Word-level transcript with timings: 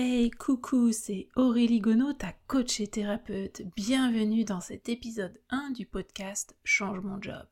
Hey, 0.00 0.30
coucou, 0.30 0.92
c'est 0.92 1.26
Aurélie 1.34 1.80
Gonod, 1.80 2.16
ta 2.18 2.32
coach 2.46 2.78
et 2.78 2.86
thérapeute. 2.86 3.62
Bienvenue 3.74 4.44
dans 4.44 4.60
cet 4.60 4.88
épisode 4.88 5.36
1 5.50 5.70
du 5.72 5.86
podcast 5.86 6.54
Change 6.62 7.00
mon 7.00 7.20
job, 7.20 7.44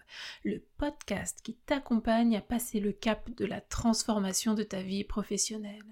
le 0.44 0.62
podcast 0.78 1.40
qui 1.42 1.54
t'accompagne 1.54 2.36
à 2.36 2.40
passer 2.40 2.78
le 2.78 2.92
cap 2.92 3.28
de 3.36 3.44
la 3.44 3.60
transformation 3.60 4.54
de 4.54 4.62
ta 4.62 4.80
vie 4.80 5.02
professionnelle. 5.02 5.82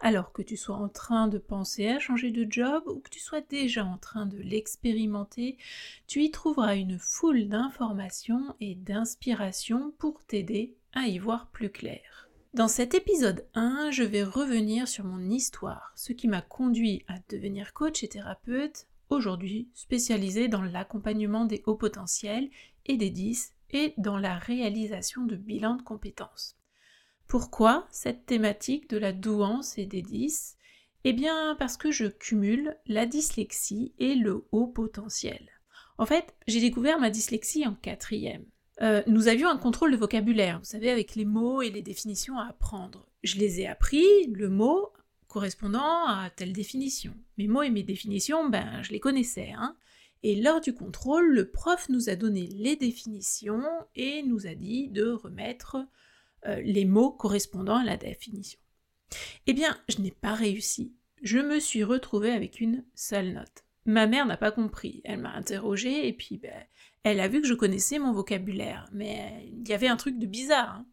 Alors 0.00 0.32
que 0.32 0.42
tu 0.42 0.56
sois 0.56 0.76
en 0.76 0.88
train 0.88 1.26
de 1.26 1.38
penser 1.38 1.88
à 1.88 1.98
changer 1.98 2.30
de 2.30 2.46
job 2.48 2.84
ou 2.86 3.00
que 3.00 3.10
tu 3.10 3.18
sois 3.18 3.40
déjà 3.40 3.84
en 3.84 3.98
train 3.98 4.26
de 4.26 4.38
l'expérimenter, 4.38 5.58
tu 6.06 6.22
y 6.22 6.30
trouveras 6.30 6.76
une 6.76 7.00
foule 7.00 7.48
d'informations 7.48 8.54
et 8.60 8.76
d'inspirations 8.76 9.92
pour 9.98 10.22
t'aider 10.22 10.76
à 10.92 11.08
y 11.08 11.18
voir 11.18 11.48
plus 11.48 11.70
clair. 11.70 12.23
Dans 12.54 12.68
cet 12.68 12.94
épisode 12.94 13.48
1, 13.54 13.90
je 13.90 14.04
vais 14.04 14.22
revenir 14.22 14.86
sur 14.86 15.04
mon 15.04 15.28
histoire, 15.28 15.92
ce 15.96 16.12
qui 16.12 16.28
m'a 16.28 16.40
conduit 16.40 17.04
à 17.08 17.14
devenir 17.28 17.72
coach 17.72 18.04
et 18.04 18.08
thérapeute, 18.08 18.86
aujourd'hui 19.10 19.68
spécialisé 19.74 20.46
dans 20.46 20.62
l'accompagnement 20.62 21.46
des 21.46 21.64
hauts 21.66 21.74
potentiels 21.74 22.48
et 22.86 22.96
des 22.96 23.10
10 23.10 23.50
et 23.70 23.92
dans 23.98 24.18
la 24.18 24.38
réalisation 24.38 25.24
de 25.24 25.34
bilans 25.34 25.74
de 25.74 25.82
compétences. 25.82 26.56
Pourquoi 27.26 27.88
cette 27.90 28.24
thématique 28.24 28.88
de 28.88 28.98
la 28.98 29.12
douance 29.12 29.76
et 29.76 29.86
des 29.86 30.02
10 30.02 30.56
Eh 31.02 31.12
bien 31.12 31.56
parce 31.58 31.76
que 31.76 31.90
je 31.90 32.06
cumule 32.06 32.78
la 32.86 33.04
dyslexie 33.04 33.94
et 33.98 34.14
le 34.14 34.46
haut 34.52 34.68
potentiel. 34.68 35.50
En 35.98 36.06
fait, 36.06 36.36
j'ai 36.46 36.60
découvert 36.60 37.00
ma 37.00 37.10
dyslexie 37.10 37.66
en 37.66 37.74
quatrième. 37.74 38.46
Euh, 38.82 39.02
nous 39.06 39.28
avions 39.28 39.48
un 39.48 39.56
contrôle 39.56 39.92
de 39.92 39.96
vocabulaire, 39.96 40.58
vous 40.58 40.64
savez, 40.64 40.90
avec 40.90 41.14
les 41.14 41.24
mots 41.24 41.62
et 41.62 41.70
les 41.70 41.82
définitions 41.82 42.38
à 42.38 42.46
apprendre. 42.46 43.06
Je 43.22 43.36
les 43.36 43.60
ai 43.60 43.66
appris, 43.66 44.26
le 44.32 44.48
mot 44.48 44.92
correspondant 45.28 46.06
à 46.06 46.30
telle 46.34 46.52
définition. 46.52 47.14
Mes 47.38 47.48
mots 47.48 47.62
et 47.62 47.70
mes 47.70 47.82
définitions, 47.82 48.48
ben, 48.48 48.82
je 48.82 48.92
les 48.92 49.00
connaissais. 49.00 49.52
Hein. 49.56 49.76
Et 50.22 50.40
lors 50.40 50.60
du 50.60 50.72
contrôle, 50.72 51.28
le 51.32 51.50
prof 51.50 51.88
nous 51.88 52.08
a 52.08 52.16
donné 52.16 52.46
les 52.46 52.76
définitions 52.76 53.64
et 53.94 54.22
nous 54.22 54.46
a 54.46 54.54
dit 54.54 54.88
de 54.88 55.10
remettre 55.10 55.76
euh, 56.46 56.60
les 56.62 56.84
mots 56.84 57.10
correspondant 57.10 57.76
à 57.76 57.84
la 57.84 57.96
définition. 57.96 58.58
Eh 59.46 59.52
bien, 59.52 59.76
je 59.88 60.00
n'ai 60.00 60.10
pas 60.10 60.34
réussi. 60.34 60.94
Je 61.22 61.38
me 61.38 61.60
suis 61.60 61.84
retrouvée 61.84 62.32
avec 62.32 62.60
une 62.60 62.84
seule 62.94 63.32
note. 63.32 63.64
Ma 63.86 64.06
mère 64.06 64.26
n'a 64.26 64.36
pas 64.36 64.50
compris. 64.50 65.00
Elle 65.04 65.20
m'a 65.20 65.32
interrogée 65.32 66.08
et 66.08 66.12
puis 66.12 66.38
ben, 66.38 66.64
elle 67.04 67.20
a 67.20 67.28
vu 67.28 67.40
que 67.40 67.46
je 67.46 67.54
connaissais 67.54 67.98
mon 67.98 68.12
vocabulaire, 68.12 68.88
mais 68.92 69.48
il 69.52 69.68
y 69.68 69.74
avait 69.74 69.88
un 69.88 69.96
truc 69.96 70.18
de 70.18 70.26
bizarre. 70.26 70.70
Hein. 70.70 70.86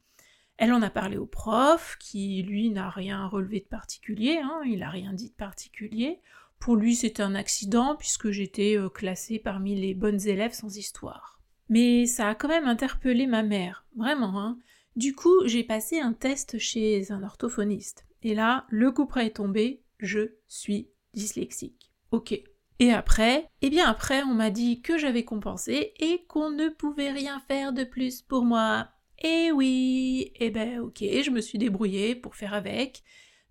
Elle 0.58 0.74
en 0.74 0.82
a 0.82 0.90
parlé 0.92 1.18
au 1.18 1.26
prof, 1.26 1.98
qui 2.00 2.44
lui 2.44 2.70
n'a 2.70 2.90
rien 2.90 3.26
relevé 3.26 3.62
de 3.62 3.66
particulier, 3.66 4.40
hein, 4.44 4.62
il 4.66 4.80
n'a 4.80 4.90
rien 4.90 5.14
dit 5.14 5.30
de 5.30 5.36
particulier. 5.36 6.20
Pour 6.60 6.76
lui, 6.76 6.96
c'était 6.96 7.24
un 7.24 7.34
accident 7.34 7.96
puisque 7.96 8.30
j'étais 8.30 8.78
euh, 8.78 8.90
classée 8.90 9.40
parmi 9.40 9.74
les 9.74 9.96
bonnes 9.96 10.22
élèves 10.28 10.54
sans 10.54 10.78
histoire. 10.78 11.42
Mais 11.70 12.06
ça 12.06 12.28
a 12.28 12.36
quand 12.36 12.50
même 12.50 12.68
interpellé 12.68 13.26
ma 13.26 13.42
mère, 13.42 13.86
vraiment. 13.96 14.40
Hein. 14.40 14.60
Du 14.96 15.16
coup, 15.16 15.48
j'ai 15.48 15.64
passé 15.64 16.00
un 16.00 16.14
test 16.14 16.60
chez 16.60 17.12
un 17.12 17.24
orthophoniste. 17.24 18.06
Et 18.22 18.36
là, 18.36 18.68
le 18.70 18.92
coup 18.92 19.06
près 19.06 19.28
est 19.28 19.38
tombé, 19.38 19.82
je 19.98 20.34
suis 20.48 20.90
dyslexique. 21.14 21.92
Ok, 22.12 22.40
et 22.82 22.92
après, 22.92 23.48
eh 23.62 23.70
bien 23.70 23.88
après, 23.88 24.24
on 24.24 24.34
m'a 24.34 24.50
dit 24.50 24.82
que 24.82 24.98
j'avais 24.98 25.24
compensé 25.24 25.94
et 26.00 26.26
qu'on 26.28 26.50
ne 26.50 26.68
pouvait 26.68 27.12
rien 27.12 27.40
faire 27.42 27.74
de 27.74 27.84
plus 27.84 28.24
pour 28.24 28.44
moi. 28.44 28.88
Et 29.20 29.52
oui, 29.52 30.32
eh 30.38 30.50
ben 30.50 30.80
ok, 30.80 30.98
je 30.98 31.30
me 31.30 31.42
suis 31.42 31.60
débrouillée 31.60 32.16
pour 32.16 32.36
faire 32.36 32.56
avec, 32.56 33.04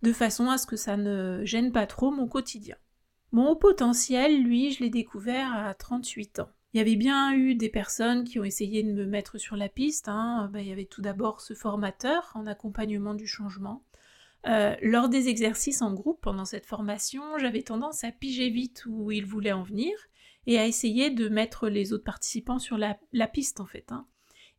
de 0.03 0.13
façon 0.13 0.51
à 0.51 0.59
ce 0.59 0.67
que 0.67 0.75
ça 0.75 0.97
ne 0.97 1.45
gêne 1.45 1.71
pas 1.71 1.87
trop 1.87 2.11
mon 2.11 2.27
quotidien. 2.27 2.75
Mon 3.31 3.55
potentiel, 3.55 4.43
lui, 4.43 4.73
je 4.73 4.83
l'ai 4.83 4.91
découvert 4.91 5.55
à 5.55 5.75
38 5.75 6.41
ans. 6.41 6.51
Il 6.75 6.79
y 6.79 6.81
avait 6.81 6.97
bien 6.97 7.33
eu 7.33 7.55
des 7.55 7.69
personnes 7.69 8.25
qui 8.25 8.41
ont 8.41 8.45
essayé 8.45 8.83
de 8.83 8.93
me 8.93 9.07
mettre 9.07 9.39
sur 9.39 9.55
la 9.55 9.69
piste. 9.69 10.09
Hein. 10.09 10.51
Ben, 10.53 10.59
il 10.59 10.67
y 10.67 10.73
avait 10.73 10.87
tout 10.87 11.03
d'abord 11.03 11.41
ce 11.41 11.55
formateur 11.55 12.33
en 12.35 12.49
accompagnement 12.49 13.15
du 13.15 13.29
changement. 13.29 13.85
Euh, 14.47 14.75
lors 14.81 15.09
des 15.09 15.29
exercices 15.29 15.83
en 15.83 15.93
groupe 15.93 16.21
pendant 16.23 16.45
cette 16.45 16.67
formation, 16.67 17.23
j'avais 17.39 17.63
tendance 17.63 18.05
à 18.05 18.13
piger 18.13 18.49
vite 18.49 18.85
où 18.87 19.11
il 19.11 19.27
voulait 19.27 19.53
en 19.53 19.63
venir 19.63 19.93
et 20.47 20.59
à 20.59 20.67
essayer 20.67 21.11
de 21.11 21.29
mettre 21.29 21.69
les 21.69 21.93
autres 21.93 22.05
participants 22.05 22.59
sur 22.59 22.79
la, 22.79 22.97
piste 23.27 23.61
en 23.61 23.67
fait. 23.67 23.93
Hein. 23.93 24.07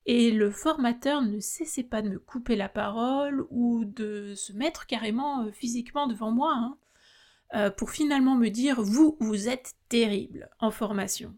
Et 0.06 0.32
le 0.32 0.52
formateur 0.52 1.22
ne 1.22 1.40
cessait 1.40 1.84
pas 1.84 2.02
de 2.02 2.10
me 2.10 2.20
couper 2.20 2.56
la 2.56 2.70
parole 2.70 3.46
ou 3.50 3.86
de 3.86 4.34
se 4.36 4.54
mettre 4.54 4.86
carrément 4.86 5.44
euh, 5.44 5.52
physiquement 5.52 6.06
devant 6.06 6.32
moi 6.32 6.54
hein, 6.56 6.78
euh, 7.56 7.70
pour 7.72 7.90
finalement 7.90 8.36
me 8.36 8.50
dire 8.50 8.82
vous, 8.82 9.18
vous 9.20 9.50
êtes 9.50 9.74
terrible 9.90 10.50
en 10.60 10.70
formation. 10.70 11.36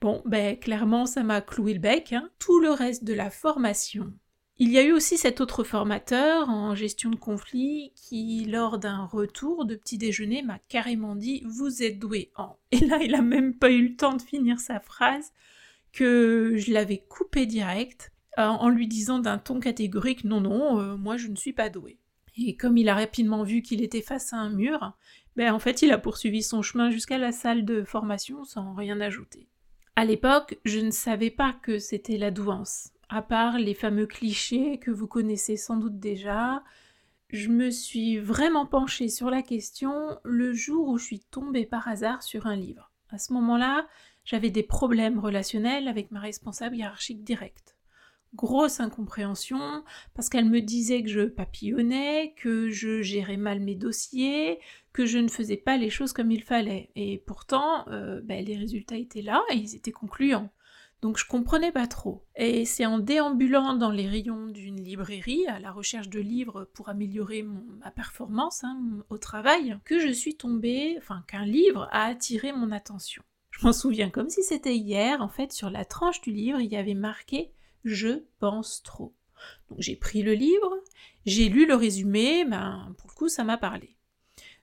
Bon, 0.00 0.22
ben 0.26 0.56
clairement 0.58 1.06
ça 1.06 1.24
m'a 1.24 1.40
cloué 1.40 1.74
le 1.74 1.80
bec. 1.80 2.12
Hein. 2.12 2.30
Tout 2.38 2.60
le 2.60 2.70
reste 2.70 3.02
de 3.02 3.14
la 3.14 3.30
formation 3.30 4.12
il 4.58 4.70
y 4.70 4.78
a 4.78 4.84
eu 4.84 4.92
aussi 4.92 5.18
cet 5.18 5.40
autre 5.40 5.64
formateur 5.64 6.48
en 6.48 6.76
gestion 6.76 7.10
de 7.10 7.16
conflit 7.16 7.92
qui, 7.96 8.44
lors 8.44 8.78
d'un 8.78 9.04
retour 9.04 9.64
de 9.64 9.74
petit 9.74 9.98
déjeuner, 9.98 10.42
m'a 10.42 10.60
carrément 10.68 11.16
dit 11.16 11.42
Vous 11.44 11.82
êtes 11.82 11.98
doué 11.98 12.30
en. 12.36 12.56
Et 12.70 12.78
là, 12.78 12.98
il 13.02 13.16
a 13.16 13.22
même 13.22 13.54
pas 13.54 13.72
eu 13.72 13.88
le 13.88 13.96
temps 13.96 14.14
de 14.14 14.22
finir 14.22 14.60
sa 14.60 14.78
phrase 14.78 15.32
que 15.92 16.54
je 16.56 16.72
l'avais 16.72 16.98
coupé 17.08 17.46
direct 17.46 18.12
euh, 18.38 18.46
en 18.46 18.68
lui 18.68 18.86
disant 18.86 19.18
d'un 19.18 19.38
ton 19.38 19.58
catégorique 19.58 20.22
Non, 20.22 20.40
non, 20.40 20.78
euh, 20.78 20.96
moi 20.96 21.16
je 21.16 21.28
ne 21.28 21.36
suis 21.36 21.52
pas 21.52 21.68
doué. 21.68 21.98
Et 22.36 22.56
comme 22.56 22.76
il 22.76 22.88
a 22.88 22.94
rapidement 22.94 23.42
vu 23.42 23.60
qu'il 23.60 23.82
était 23.82 24.02
face 24.02 24.32
à 24.32 24.36
un 24.36 24.50
mur, 24.50 24.96
ben 25.34 25.52
en 25.52 25.58
fait 25.58 25.82
il 25.82 25.90
a 25.90 25.98
poursuivi 25.98 26.44
son 26.44 26.62
chemin 26.62 26.90
jusqu'à 26.90 27.18
la 27.18 27.32
salle 27.32 27.64
de 27.64 27.82
formation 27.82 28.44
sans 28.44 28.74
rien 28.74 29.00
ajouter. 29.00 29.48
À 29.96 30.04
l'époque, 30.04 30.58
je 30.64 30.78
ne 30.78 30.90
savais 30.90 31.30
pas 31.30 31.52
que 31.52 31.78
c'était 31.78 32.18
la 32.18 32.32
douance 32.32 32.93
à 33.08 33.22
part 33.22 33.58
les 33.58 33.74
fameux 33.74 34.06
clichés 34.06 34.78
que 34.78 34.90
vous 34.90 35.06
connaissez 35.06 35.56
sans 35.56 35.76
doute 35.76 35.98
déjà, 35.98 36.62
je 37.30 37.48
me 37.48 37.70
suis 37.70 38.18
vraiment 38.18 38.66
penchée 38.66 39.08
sur 39.08 39.30
la 39.30 39.42
question 39.42 40.18
le 40.24 40.52
jour 40.52 40.88
où 40.88 40.98
je 40.98 41.04
suis 41.04 41.20
tombée 41.20 41.66
par 41.66 41.88
hasard 41.88 42.22
sur 42.22 42.46
un 42.46 42.56
livre. 42.56 42.92
À 43.10 43.18
ce 43.18 43.32
moment-là, 43.32 43.86
j'avais 44.24 44.50
des 44.50 44.62
problèmes 44.62 45.18
relationnels 45.18 45.88
avec 45.88 46.10
ma 46.10 46.20
responsable 46.20 46.76
hiérarchique 46.76 47.24
directe. 47.24 47.76
Grosse 48.34 48.80
incompréhension, 48.80 49.84
parce 50.14 50.28
qu'elle 50.28 50.48
me 50.48 50.60
disait 50.60 51.02
que 51.02 51.08
je 51.08 51.22
papillonnais, 51.22 52.34
que 52.36 52.68
je 52.68 53.02
gérais 53.02 53.36
mal 53.36 53.60
mes 53.60 53.76
dossiers, 53.76 54.58
que 54.92 55.06
je 55.06 55.18
ne 55.18 55.28
faisais 55.28 55.56
pas 55.56 55.76
les 55.76 55.90
choses 55.90 56.12
comme 56.12 56.32
il 56.32 56.42
fallait. 56.42 56.90
Et 56.96 57.18
pourtant, 57.26 57.86
euh, 57.88 58.20
ben, 58.22 58.44
les 58.44 58.56
résultats 58.56 58.96
étaient 58.96 59.22
là 59.22 59.42
et 59.50 59.56
ils 59.56 59.76
étaient 59.76 59.92
concluants. 59.92 60.50
Donc 61.04 61.18
je 61.18 61.26
comprenais 61.26 61.70
pas 61.70 61.86
trop. 61.86 62.24
Et 62.34 62.64
c'est 62.64 62.86
en 62.86 62.98
déambulant 62.98 63.74
dans 63.74 63.90
les 63.90 64.08
rayons 64.08 64.46
d'une 64.46 64.80
librairie 64.80 65.46
à 65.48 65.58
la 65.58 65.70
recherche 65.70 66.08
de 66.08 66.18
livres 66.18 66.66
pour 66.72 66.88
améliorer 66.88 67.42
ma 67.42 67.90
performance 67.90 68.64
hein, 68.64 68.80
au 69.10 69.18
travail 69.18 69.78
que 69.84 69.98
je 69.98 70.10
suis 70.10 70.34
tombée, 70.34 70.94
enfin 70.96 71.22
qu'un 71.28 71.44
livre 71.44 71.90
a 71.92 72.06
attiré 72.06 72.52
mon 72.52 72.72
attention. 72.72 73.22
Je 73.50 73.66
m'en 73.66 73.74
souviens 73.74 74.08
comme 74.08 74.30
si 74.30 74.42
c'était 74.42 74.76
hier, 74.76 75.20
en 75.20 75.28
fait 75.28 75.52
sur 75.52 75.68
la 75.68 75.84
tranche 75.84 76.22
du 76.22 76.32
livre 76.32 76.62
il 76.62 76.72
y 76.72 76.76
avait 76.78 76.94
marqué 76.94 77.52
Je 77.84 78.22
pense 78.38 78.82
trop. 78.82 79.12
Donc 79.68 79.82
j'ai 79.82 79.96
pris 79.96 80.22
le 80.22 80.32
livre, 80.32 80.74
j'ai 81.26 81.50
lu 81.50 81.66
le 81.66 81.74
résumé, 81.74 82.46
ben 82.46 82.94
pour 82.96 83.10
le 83.10 83.14
coup 83.14 83.28
ça 83.28 83.44
m'a 83.44 83.58
parlé. 83.58 83.94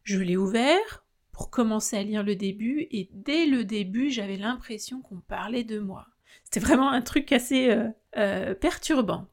Je 0.01 0.17
l'ai 0.17 0.37
ouvert 0.37 1.05
pour 1.31 1.51
commencer 1.51 1.97
à 1.97 2.03
lire 2.03 2.23
le 2.23 2.35
début 2.35 2.87
et 2.89 3.11
dès 3.13 3.45
le 3.45 3.63
début 3.63 4.09
j'avais 4.09 4.37
l'impression 4.37 5.01
qu'on 5.01 5.19
parlait 5.19 5.63
de 5.63 5.77
moi. 5.77 6.07
C'était 6.43 6.59
vraiment 6.59 6.89
un 6.89 7.01
truc 7.01 7.31
assez 7.31 7.69
euh, 7.69 7.87
euh, 8.17 8.53
perturbant. 8.53 9.27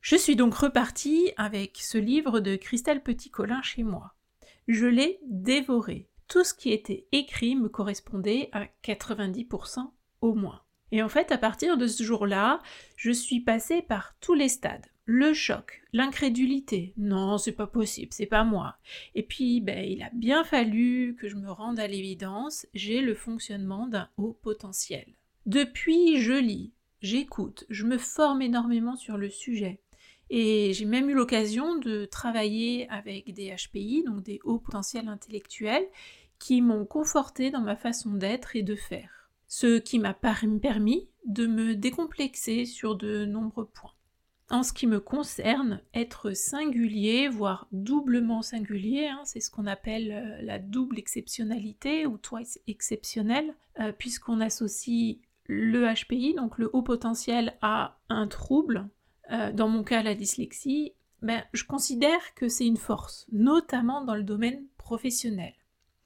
Je 0.00 0.16
suis 0.16 0.36
donc 0.36 0.54
repartie 0.54 1.32
avec 1.36 1.78
ce 1.78 1.98
livre 1.98 2.40
de 2.40 2.56
Christelle 2.56 3.02
Petit-Colin 3.02 3.62
chez 3.62 3.82
moi. 3.82 4.14
Je 4.68 4.86
l'ai 4.86 5.18
dévoré. 5.26 6.08
Tout 6.28 6.44
ce 6.44 6.54
qui 6.54 6.72
était 6.72 7.06
écrit 7.12 7.56
me 7.56 7.68
correspondait 7.68 8.48
à 8.52 8.66
90% 8.82 9.90
au 10.20 10.34
moins. 10.34 10.62
Et 10.92 11.02
en 11.02 11.08
fait, 11.08 11.32
à 11.32 11.38
partir 11.38 11.76
de 11.76 11.86
ce 11.86 12.02
jour-là, 12.02 12.60
je 12.96 13.10
suis 13.10 13.40
passée 13.40 13.82
par 13.82 14.14
tous 14.20 14.34
les 14.34 14.48
stades. 14.48 14.86
Le 15.06 15.34
choc, 15.34 15.82
l'incrédulité, 15.92 16.94
non, 16.96 17.36
c'est 17.36 17.52
pas 17.52 17.66
possible, 17.66 18.12
c'est 18.12 18.24
pas 18.24 18.44
moi. 18.44 18.76
Et 19.14 19.22
puis, 19.22 19.60
ben, 19.60 19.84
il 19.84 20.02
a 20.02 20.10
bien 20.14 20.44
fallu 20.44 21.14
que 21.20 21.28
je 21.28 21.36
me 21.36 21.50
rende 21.50 21.78
à 21.78 21.86
l'évidence, 21.86 22.66
j'ai 22.72 23.02
le 23.02 23.14
fonctionnement 23.14 23.86
d'un 23.86 24.08
haut 24.16 24.38
potentiel. 24.40 25.04
Depuis, 25.46 26.20
je 26.20 26.32
lis, 26.32 26.72
j'écoute, 27.02 27.64
je 27.68 27.84
me 27.84 27.98
forme 27.98 28.40
énormément 28.40 28.96
sur 28.96 29.18
le 29.18 29.28
sujet. 29.28 29.80
Et 30.30 30.72
j'ai 30.72 30.86
même 30.86 31.10
eu 31.10 31.14
l'occasion 31.14 31.76
de 31.76 32.06
travailler 32.06 32.88
avec 32.88 33.32
des 33.34 33.54
HPI, 33.54 34.04
donc 34.04 34.22
des 34.22 34.40
hauts 34.44 34.58
potentiels 34.58 35.08
intellectuels, 35.08 35.86
qui 36.38 36.62
m'ont 36.62 36.86
conforté 36.86 37.50
dans 37.50 37.60
ma 37.60 37.76
façon 37.76 38.14
d'être 38.14 38.56
et 38.56 38.62
de 38.62 38.74
faire. 38.74 39.30
Ce 39.46 39.78
qui 39.78 39.98
m'a 39.98 40.14
permis 40.14 41.08
de 41.26 41.46
me 41.46 41.74
décomplexer 41.74 42.64
sur 42.64 42.96
de 42.96 43.26
nombreux 43.26 43.66
points. 43.66 43.92
En 44.50 44.62
ce 44.62 44.72
qui 44.72 44.86
me 44.86 45.00
concerne, 45.00 45.80
être 45.94 46.32
singulier, 46.32 47.28
voire 47.28 47.66
doublement 47.72 48.42
singulier, 48.42 49.06
hein, 49.08 49.22
c'est 49.24 49.40
ce 49.40 49.50
qu'on 49.50 49.66
appelle 49.66 50.12
euh, 50.12 50.42
la 50.42 50.58
double 50.58 50.98
exceptionnalité 50.98 52.06
ou 52.06 52.18
twice 52.18 52.60
exceptionnel, 52.66 53.54
euh, 53.80 53.92
puisqu'on 53.92 54.40
associe 54.40 55.18
le 55.46 55.86
HPI, 55.92 56.34
donc 56.34 56.58
le 56.58 56.70
haut 56.72 56.82
potentiel, 56.82 57.56
à 57.60 57.98
un 58.08 58.26
trouble, 58.26 58.88
euh, 59.30 59.52
dans 59.52 59.68
mon 59.68 59.84
cas 59.84 60.02
la 60.02 60.14
dyslexie, 60.14 60.94
ben, 61.22 61.42
je 61.52 61.64
considère 61.64 62.34
que 62.34 62.48
c'est 62.48 62.66
une 62.66 62.76
force, 62.76 63.26
notamment 63.32 64.04
dans 64.04 64.14
le 64.14 64.22
domaine 64.22 64.64
professionnel. 64.76 65.54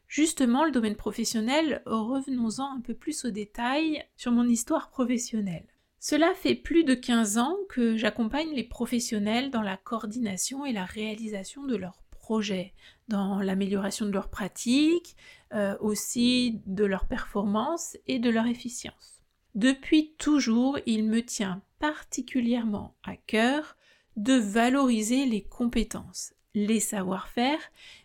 Justement, 0.06 0.64
le 0.64 0.70
domaine 0.70 0.96
professionnel, 0.96 1.82
revenons-en 1.85 2.76
un 2.76 2.81
peu 2.81 2.94
plus 2.94 3.25
au 3.25 3.31
détail 3.31 4.05
sur 4.17 4.32
mon 4.32 4.49
histoire 4.49 4.90
professionnelle. 4.90 5.67
Cela 6.00 6.32
fait 6.35 6.55
plus 6.55 6.85
de 6.85 6.94
15 6.94 7.38
ans 7.38 7.56
que 7.69 7.96
j'accompagne 7.96 8.55
les 8.55 8.64
professionnels 8.64 9.50
dans 9.50 9.62
la 9.62 9.76
coordination 9.76 10.64
et 10.64 10.73
la 10.73 10.85
réalisation 10.85 11.64
de 11.64 11.76
leurs 11.76 12.00
projets, 12.12 12.73
dans 13.08 13.40
l'amélioration 13.40 14.06
de 14.06 14.12
leurs 14.12 14.31
pratiques, 14.31 15.17
euh, 15.52 15.76
aussi 15.81 16.62
de 16.67 16.85
leur 16.85 17.06
performance 17.06 17.96
et 18.06 18.19
de 18.19 18.31
leur 18.31 18.46
efficience. 18.46 19.17
Depuis 19.54 20.14
toujours, 20.18 20.78
il 20.86 21.04
me 21.04 21.22
tient 21.22 21.62
particulièrement 21.78 22.94
à 23.04 23.16
cœur 23.16 23.76
de 24.16 24.34
valoriser 24.34 25.26
les 25.26 25.42
compétences, 25.42 26.34
les 26.54 26.80
savoir-faire, 26.80 27.60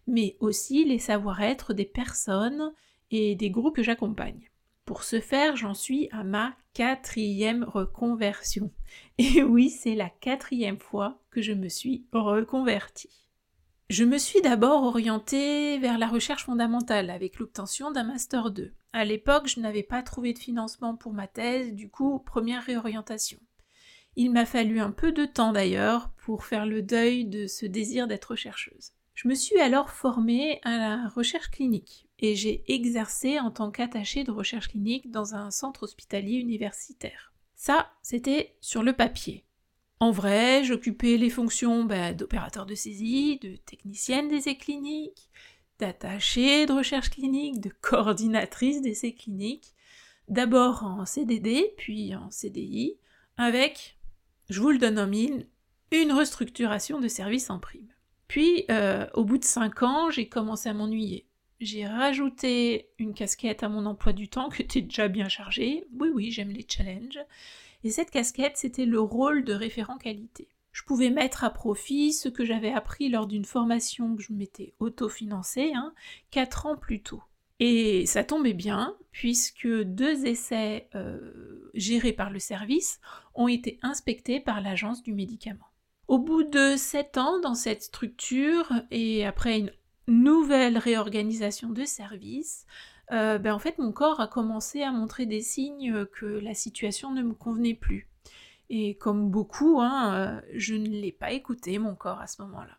mais 0.08 0.38
aussi 0.40 0.86
les 0.86 1.00
savoir-être 1.00 1.74
des 1.74 1.86
personnes 1.86 2.72
et 3.12 3.36
des 3.36 3.50
groupes 3.50 3.76
que 3.76 3.84
j'accompagne. 3.84 4.50
Pour 4.86 5.04
ce 5.04 5.20
faire, 5.20 5.56
j'en 5.56 5.74
suis 5.74 6.10
à 6.12 6.24
ma 6.24 6.56
quatrième 6.74 7.64
reconversion. 7.64 8.72
Et 9.18 9.42
oui, 9.44 9.70
c'est 9.70 9.96
la 9.96 10.10
quatrième 10.10 10.80
fois 10.80 11.22
que 11.32 11.42
je 11.42 11.54
me 11.54 11.70
suis 11.70 12.06
reconvertie. 12.12 13.23
Je 13.94 14.06
me 14.06 14.18
suis 14.18 14.42
d'abord 14.42 14.86
orientée 14.86 15.78
vers 15.78 16.00
la 16.00 16.08
recherche 16.08 16.46
fondamentale 16.46 17.12
avec 17.12 17.38
l'obtention 17.38 17.92
d'un 17.92 18.06
Master 18.06 18.50
2. 18.50 18.74
À 18.92 19.06
l'époque, 19.06 19.48
je 19.48 19.60
n'avais 19.60 19.84
pas 19.84 20.02
trouvé 20.02 20.34
de 20.34 20.40
financement 20.40 20.96
pour 20.96 21.14
ma 21.14 21.28
thèse, 21.28 21.76
du 21.76 21.92
coup, 21.92 22.18
première 22.18 22.64
réorientation. 22.64 23.38
Il 24.16 24.32
m'a 24.32 24.48
fallu 24.48 24.80
un 24.80 24.90
peu 24.90 25.12
de 25.12 25.26
temps 25.26 25.52
d'ailleurs 25.52 26.10
pour 26.26 26.44
faire 26.44 26.66
le 26.66 26.82
deuil 26.82 27.26
de 27.26 27.46
ce 27.46 27.68
désir 27.68 28.08
d'être 28.08 28.36
chercheuse. 28.36 28.94
Je 29.14 29.28
me 29.28 29.36
suis 29.36 29.60
alors 29.60 29.92
formée 29.92 30.60
à 30.64 30.76
la 30.76 31.08
recherche 31.10 31.52
clinique 31.52 32.10
et 32.18 32.34
j'ai 32.34 32.64
exercé 32.74 33.40
en 33.40 33.52
tant 33.52 33.70
qu'attachée 33.70 34.24
de 34.24 34.32
recherche 34.32 34.70
clinique 34.70 35.12
dans 35.12 35.36
un 35.36 35.52
centre 35.52 35.84
hospitalier 35.84 36.38
universitaire. 36.38 37.32
Ça, 37.54 37.92
c'était 38.02 38.56
sur 38.60 38.82
le 38.82 38.94
papier. 38.94 39.46
En 40.00 40.12
vrai, 40.12 40.64
j'occupais 40.64 41.18
les 41.18 41.30
fonctions 41.30 41.86
bah, 41.86 42.14
d'opérateur 42.14 42.66
de 42.66 42.76
saisie, 42.76 43.40
de 43.40 43.56
technicienne 43.56 44.28
d'essais 44.28 44.56
cliniques, 44.56 45.30
d'attachée 45.80 46.66
de 46.66 46.74
recherche 46.74 47.10
clinique, 47.10 47.62
de 47.62 47.72
coordinatrice 47.82 48.82
d'essais 48.82 49.14
cliniques, 49.14 49.74
d'abord 50.28 50.84
en 50.84 51.06
CDD, 51.06 51.74
puis 51.78 52.16
en 52.16 52.30
CDI, 52.30 52.98
avec 53.38 53.98
je 54.50 54.62
vous 54.62 54.72
le 54.72 54.78
donne 54.78 55.00
en 55.00 55.08
mille, 55.08 55.48
une 55.92 56.12
restructuration 56.12 57.00
de 57.00 57.08
service 57.08 57.50
en 57.50 57.60
prime. 57.60 57.88
Puis, 58.28 58.66
euh, 58.72 59.08
au 59.14 59.24
bout 59.24 59.38
de 59.38 59.46
cinq 59.46 59.84
ans, 59.84 60.10
j'ai 60.10 60.28
commencé 60.28 60.70
à 60.70 60.74
m'ennuyer. 60.74 61.28
J'ai 61.60 61.86
rajouté 61.86 62.90
une 62.98 63.14
casquette 63.14 63.64
à 63.64 63.70
mon 63.70 63.86
emploi 63.86 64.12
du 64.12 64.28
temps 64.28 64.50
qui 64.50 64.64
était 64.64 64.82
déjà 64.82 65.08
bien 65.08 65.30
chargé. 65.30 65.86
Oui, 65.94 66.10
oui, 66.14 66.32
j'aime 66.32 66.50
les 66.50 66.66
challenges. 66.68 67.20
Et 67.84 67.92
cette 67.92 68.12
casquette, 68.12 68.58
c'était 68.58 68.86
le 68.86 69.00
rôle 69.00 69.44
de 69.44 69.54
référent 69.54 69.98
qualité. 69.98 70.48
Je 70.72 70.84
pouvais 70.84 71.12
mettre 71.12 71.44
à 71.44 71.52
profit 71.52 72.14
ce 72.14 72.30
que 72.30 72.46
j'avais 72.46 72.72
appris 72.72 73.10
lors 73.10 73.28
d'une 73.28 73.46
formation 73.46 74.16
que 74.16 74.24
je 74.24 74.34
m'étais 74.34 74.74
autofinancée, 74.80 75.72
hein, 75.76 75.94
quatre 76.32 76.66
ans 76.66 76.78
plus 76.78 77.02
tôt. 77.04 77.22
Et 77.60 78.06
ça 78.08 78.24
tombait 78.24 78.54
bien, 78.54 78.98
puisque 79.12 79.68
deux 79.68 80.26
essais 80.26 80.90
euh, 80.96 81.70
gérés 81.76 82.14
par 82.14 82.32
le 82.32 82.40
service 82.40 83.00
ont 83.36 83.48
été 83.48 83.80
inspectés 83.84 84.40
par 84.40 84.62
l'agence 84.62 85.04
du 85.04 85.14
médicament. 85.14 85.68
Au 86.08 86.18
bout 86.18 86.44
de 86.44 86.76
sept 86.76 87.18
ans 87.18 87.40
dans 87.40 87.54
cette 87.54 87.84
structure, 87.84 88.74
et 88.92 89.26
après 89.26 89.60
une 89.60 89.72
nouvelle 90.08 90.78
réorganisation 90.78 91.70
de 91.70 91.86
service, 91.86 92.66
euh, 93.12 93.38
ben 93.38 93.54
en 93.54 93.60
fait 93.60 93.78
mon 93.78 93.92
corps 93.92 94.20
a 94.22 94.28
commencé 94.28 94.82
à 94.82 94.92
montrer 94.92 95.26
des 95.26 95.42
signes 95.42 96.06
que 96.06 96.26
la 96.26 96.54
situation 96.54 97.12
ne 97.12 97.22
me 97.22 97.34
convenait 97.34 97.74
plus. 97.74 98.10
Et 98.70 98.96
comme 98.96 99.30
beaucoup, 99.30 99.82
hein, 99.82 100.16
euh, 100.16 100.42
je 100.54 100.74
ne 100.74 100.88
l'ai 100.88 101.12
pas 101.12 101.32
écouté, 101.32 101.78
mon 101.78 101.96
corps, 101.96 102.20
à 102.20 102.28
ce 102.28 102.42
moment-là. 102.42 102.78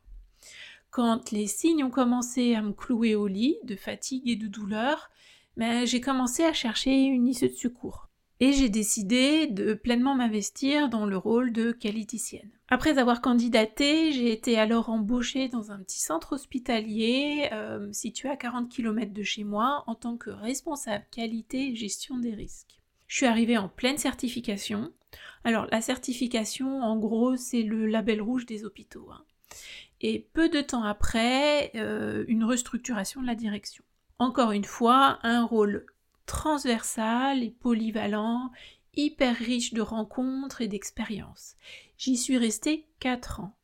Quand 0.90 1.30
les 1.30 1.46
signes 1.46 1.84
ont 1.84 1.90
commencé 1.90 2.54
à 2.54 2.62
me 2.62 2.72
clouer 2.72 3.14
au 3.14 3.26
lit, 3.26 3.58
de 3.64 3.76
fatigue 3.76 4.28
et 4.28 4.36
de 4.36 4.46
douleur, 4.46 5.10
ben, 5.56 5.86
j'ai 5.86 6.00
commencé 6.00 6.44
à 6.44 6.52
chercher 6.52 7.04
une 7.04 7.28
issue 7.28 7.48
de 7.48 7.54
secours. 7.54 8.08
Et 8.40 8.52
j'ai 8.52 8.68
décidé 8.68 9.46
de 9.46 9.74
pleinement 9.74 10.14
m'investir 10.14 10.88
dans 10.88 11.06
le 11.06 11.16
rôle 11.16 11.52
de 11.52 11.72
qualiticienne. 11.72 12.50
Après 12.68 12.98
avoir 12.98 13.20
candidaté, 13.20 14.12
j'ai 14.12 14.32
été 14.32 14.58
alors 14.58 14.88
embauchée 14.88 15.48
dans 15.48 15.70
un 15.70 15.78
petit 15.78 16.00
centre 16.00 16.32
hospitalier 16.32 17.48
euh, 17.52 17.92
situé 17.92 18.28
à 18.28 18.36
40 18.36 18.68
km 18.68 19.12
de 19.12 19.22
chez 19.22 19.44
moi 19.44 19.84
en 19.86 19.94
tant 19.94 20.16
que 20.16 20.30
responsable 20.30 21.04
qualité 21.10 21.68
et 21.68 21.76
gestion 21.76 22.18
des 22.18 22.34
risques. 22.34 22.80
Je 23.06 23.18
suis 23.18 23.26
arrivée 23.26 23.58
en 23.58 23.68
pleine 23.68 23.98
certification. 23.98 24.92
Alors 25.44 25.66
la 25.70 25.80
certification, 25.80 26.82
en 26.82 26.96
gros, 26.98 27.36
c'est 27.36 27.62
le 27.62 27.86
label 27.86 28.20
rouge 28.20 28.46
des 28.46 28.64
hôpitaux. 28.64 29.08
Hein 29.12 29.24
et 30.00 30.28
peu 30.34 30.48
de 30.50 30.60
temps 30.60 30.82
après, 30.82 31.70
euh, 31.76 32.24
une 32.28 32.44
restructuration 32.44 33.22
de 33.22 33.26
la 33.26 33.34
direction. 33.34 33.84
Encore 34.18 34.52
une 34.52 34.64
fois, 34.64 35.18
un 35.22 35.44
rôle 35.44 35.86
transversal 36.26 37.42
et 37.42 37.50
polyvalent, 37.50 38.50
hyper 38.96 39.36
riche 39.36 39.74
de 39.74 39.80
rencontres 39.80 40.60
et 40.60 40.68
d'expériences. 40.68 41.56
J'y 41.98 42.16
suis 42.16 42.38
restée 42.38 42.86
4 43.00 43.40
ans. 43.40 43.56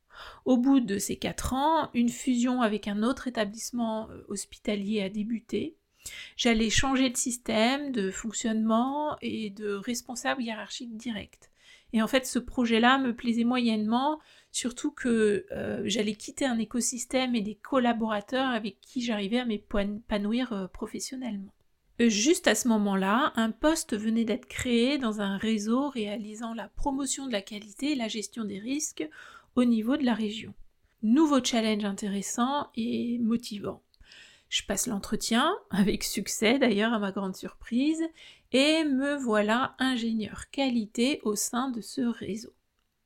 Au 0.44 0.56
bout 0.56 0.80
de 0.80 0.98
ces 0.98 1.16
4 1.16 1.54
ans, 1.54 1.90
une 1.94 2.08
fusion 2.08 2.62
avec 2.62 2.88
un 2.88 3.02
autre 3.02 3.28
établissement 3.28 4.08
euh, 4.10 4.22
hospitalier 4.28 5.02
a 5.02 5.08
débuté. 5.08 5.76
J'allais 6.36 6.70
changer 6.70 7.10
de 7.10 7.16
système, 7.16 7.92
de 7.92 8.10
fonctionnement 8.10 9.16
et 9.20 9.50
de 9.50 9.74
responsable 9.74 10.42
hiérarchique 10.42 10.96
direct. 10.96 11.50
Et 11.92 12.02
en 12.02 12.06
fait, 12.06 12.26
ce 12.26 12.38
projet-là 12.38 12.98
me 12.98 13.14
plaisait 13.14 13.44
moyennement 13.44 14.20
surtout 14.52 14.90
que 14.90 15.46
euh, 15.52 15.82
j'allais 15.84 16.14
quitter 16.14 16.44
un 16.44 16.58
écosystème 16.58 17.34
et 17.34 17.40
des 17.40 17.54
collaborateurs 17.54 18.48
avec 18.48 18.80
qui 18.80 19.02
j'arrivais 19.02 19.38
à 19.38 19.44
m'épanouir 19.44 20.52
euh, 20.52 20.66
professionnellement. 20.66 21.52
Euh, 22.00 22.08
juste 22.08 22.48
à 22.48 22.54
ce 22.54 22.66
moment-là, 22.68 23.32
un 23.36 23.50
poste 23.50 23.96
venait 23.96 24.24
d'être 24.24 24.46
créé 24.46 24.96
dans 24.96 25.20
un 25.20 25.36
réseau 25.36 25.90
réalisant 25.90 26.54
la 26.54 26.68
promotion 26.68 27.26
de 27.26 27.32
la 27.32 27.42
qualité 27.42 27.92
et 27.92 27.96
la 27.96 28.08
gestion 28.08 28.44
des 28.44 28.58
risques 28.58 29.06
au 29.54 29.64
niveau 29.64 29.96
de 29.96 30.04
la 30.04 30.14
région. 30.14 30.54
Nouveau 31.02 31.44
challenge 31.44 31.84
intéressant 31.84 32.68
et 32.74 33.18
motivant. 33.18 33.82
Je 34.48 34.62
passe 34.64 34.86
l'entretien, 34.86 35.54
avec 35.70 36.02
succès 36.02 36.58
d'ailleurs 36.58 36.92
à 36.94 36.98
ma 36.98 37.12
grande 37.12 37.36
surprise, 37.36 38.02
et 38.52 38.84
me 38.84 39.16
voilà 39.16 39.74
ingénieur 39.78 40.50
qualité 40.50 41.20
au 41.22 41.36
sein 41.36 41.70
de 41.70 41.80
ce 41.80 42.00
réseau. 42.00 42.52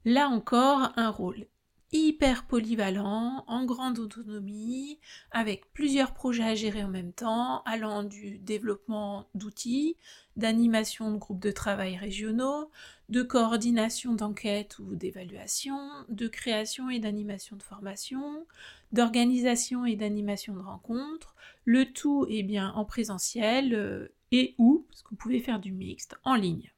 Là 0.05 0.29
encore, 0.29 0.93
un 0.97 1.11
rôle 1.11 1.47
hyper 1.95 2.45
polyvalent, 2.47 3.45
en 3.47 3.65
grande 3.65 4.01
autonomie, 4.01 4.99
avec 5.31 5.73
plusieurs 5.73 6.13
projets 6.13 6.43
à 6.43 6.55
gérer 6.57 6.83
en 6.83 6.89
même 6.89 7.13
temps, 7.13 7.63
allant 7.63 8.03
du 8.03 8.39
développement 8.39 9.29
d'outils, 9.35 9.97
d'animation 10.37 11.13
de 11.13 11.19
groupes 11.19 11.41
de 11.41 11.53
travail 11.53 11.97
régionaux, 11.97 12.69
de 13.11 13.23
coordination 13.23 14.13
d'enquête 14.13 14.81
ou 14.81 14.97
d'évaluation, 14.97 15.79
de 16.09 16.27
création 16.27 16.91
et 16.91 16.99
d'animation 16.99 17.55
de 17.55 17.63
formation, 17.63 18.45
d'organisation 18.91 19.87
et 19.87 19.95
d'animation 19.95 20.55
de 20.55 20.61
rencontres, 20.61 21.37
le 21.65 21.85
tout 21.93 22.27
est 22.29 22.43
bien 22.43 22.73
en 22.73 22.85
présentiel 22.85 23.73
euh, 23.73 24.09
et 24.33 24.57
ou, 24.59 24.85
parce 24.89 25.03
qu'on 25.03 25.15
pouvait 25.15 25.39
faire 25.39 25.61
du 25.61 25.71
mixte, 25.71 26.17
en 26.25 26.35
ligne. 26.35 26.73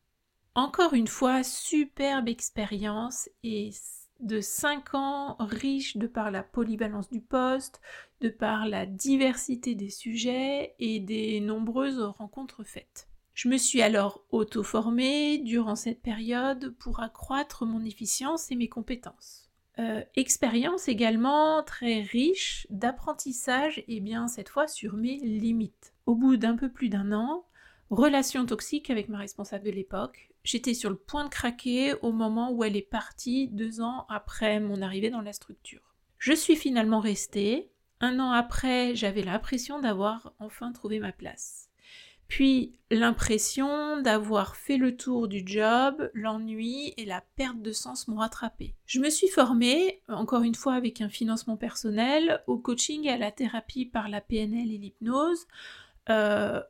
Encore 0.54 0.92
une 0.92 1.08
fois, 1.08 1.42
superbe 1.42 2.28
expérience 2.28 3.30
et 3.42 3.70
de 4.20 4.40
5 4.40 4.94
ans 4.94 5.36
riche 5.40 5.96
de 5.96 6.06
par 6.06 6.30
la 6.30 6.42
polyvalence 6.42 7.10
du 7.10 7.20
poste, 7.20 7.80
de 8.20 8.28
par 8.28 8.66
la 8.66 8.86
diversité 8.86 9.74
des 9.74 9.90
sujets 9.90 10.74
et 10.78 11.00
des 11.00 11.40
nombreuses 11.40 12.00
rencontres 12.00 12.64
faites. 12.64 13.08
Je 13.34 13.48
me 13.48 13.58
suis 13.58 13.82
alors 13.82 14.24
auto-formée 14.30 15.38
durant 15.38 15.76
cette 15.76 16.00
période 16.00 16.74
pour 16.78 17.00
accroître 17.00 17.66
mon 17.66 17.84
efficience 17.84 18.50
et 18.50 18.56
mes 18.56 18.68
compétences. 18.68 19.50
Euh, 19.78 20.02
expérience 20.14 20.88
également 20.88 21.62
très 21.62 22.00
riche 22.00 22.66
d'apprentissage 22.70 23.84
et 23.88 24.00
bien 24.00 24.26
cette 24.26 24.48
fois 24.48 24.66
sur 24.66 24.96
mes 24.96 25.18
limites. 25.18 25.92
Au 26.06 26.14
bout 26.14 26.38
d'un 26.38 26.56
peu 26.56 26.70
plus 26.70 26.88
d'un 26.88 27.12
an, 27.12 27.44
relation 27.90 28.46
toxique 28.46 28.88
avec 28.88 29.10
ma 29.10 29.18
responsable 29.18 29.64
de 29.64 29.70
l'époque, 29.70 30.32
j'étais 30.46 30.74
sur 30.74 30.88
le 30.88 30.96
point 30.96 31.24
de 31.24 31.28
craquer 31.28 31.94
au 32.00 32.12
moment 32.12 32.52
où 32.52 32.64
elle 32.64 32.76
est 32.76 32.88
partie 32.88 33.48
deux 33.48 33.80
ans 33.82 34.06
après 34.08 34.60
mon 34.60 34.80
arrivée 34.80 35.10
dans 35.10 35.20
la 35.20 35.32
structure. 35.32 35.94
Je 36.18 36.32
suis 36.32 36.56
finalement 36.56 37.00
restée. 37.00 37.70
Un 38.00 38.20
an 38.20 38.30
après, 38.30 38.94
j'avais 38.94 39.22
l'impression 39.22 39.80
d'avoir 39.80 40.32
enfin 40.38 40.72
trouvé 40.72 41.00
ma 41.00 41.12
place. 41.12 41.68
Puis 42.28 42.78
l'impression 42.90 44.00
d'avoir 44.00 44.56
fait 44.56 44.76
le 44.76 44.96
tour 44.96 45.28
du 45.28 45.42
job, 45.44 46.10
l'ennui 46.14 46.92
et 46.96 47.04
la 47.04 47.22
perte 47.36 47.60
de 47.62 47.72
sens 47.72 48.08
m'ont 48.08 48.16
rattrapé. 48.16 48.74
Je 48.84 49.00
me 49.00 49.10
suis 49.10 49.28
formée, 49.28 50.02
encore 50.08 50.42
une 50.42 50.54
fois 50.54 50.74
avec 50.74 51.00
un 51.00 51.08
financement 51.08 51.56
personnel, 51.56 52.42
au 52.46 52.58
coaching 52.58 53.04
et 53.04 53.10
à 53.10 53.18
la 53.18 53.30
thérapie 53.30 53.86
par 53.86 54.08
la 54.08 54.20
PNL 54.20 54.72
et 54.72 54.78
l'hypnose, 54.78 55.46
euh, 56.08 56.60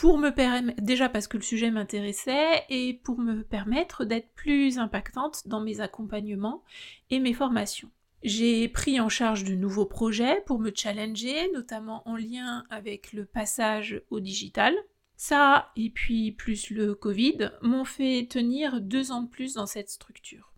pour 0.00 0.16
me 0.16 0.30
permettre, 0.30 0.80
déjà 0.80 1.10
parce 1.10 1.28
que 1.28 1.36
le 1.36 1.42
sujet 1.42 1.70
m'intéressait 1.70 2.64
et 2.70 2.94
pour 2.94 3.18
me 3.18 3.42
permettre 3.42 4.06
d'être 4.06 4.32
plus 4.32 4.78
impactante 4.78 5.46
dans 5.46 5.60
mes 5.60 5.82
accompagnements 5.82 6.64
et 7.10 7.18
mes 7.18 7.34
formations. 7.34 7.90
J'ai 8.22 8.66
pris 8.68 8.98
en 8.98 9.10
charge 9.10 9.44
de 9.44 9.54
nouveaux 9.54 9.84
projets 9.84 10.42
pour 10.46 10.58
me 10.58 10.72
challenger, 10.74 11.52
notamment 11.52 12.02
en 12.08 12.16
lien 12.16 12.64
avec 12.70 13.12
le 13.12 13.26
passage 13.26 14.00
au 14.08 14.20
digital. 14.20 14.74
Ça, 15.16 15.70
et 15.76 15.90
puis 15.90 16.32
plus 16.32 16.70
le 16.70 16.94
Covid, 16.94 17.50
m'ont 17.60 17.84
fait 17.84 18.26
tenir 18.26 18.80
deux 18.80 19.12
ans 19.12 19.20
de 19.20 19.28
plus 19.28 19.52
dans 19.52 19.66
cette 19.66 19.90
structure. 19.90 20.54